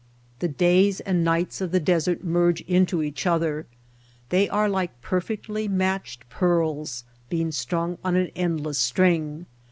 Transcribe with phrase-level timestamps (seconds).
[0.39, 3.67] The days and nights of the desert merge into each other.
[4.29, 9.45] They are like perfectly matched pearls being strung on an endless string.